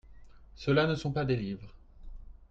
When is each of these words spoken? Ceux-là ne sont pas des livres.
Ceux-là 0.55 0.87
ne 0.87 0.95
sont 0.95 1.11
pas 1.11 1.25
des 1.25 1.35
livres. 1.35 1.71